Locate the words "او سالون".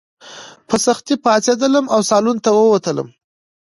1.93-2.37